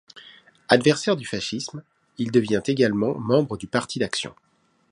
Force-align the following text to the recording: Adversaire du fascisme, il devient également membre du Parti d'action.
Adversaire 0.67 1.15
du 1.15 1.27
fascisme, 1.27 1.83
il 2.17 2.31
devient 2.31 2.63
également 2.65 3.19
membre 3.19 3.55
du 3.55 3.67
Parti 3.67 3.99
d'action. 3.99 4.33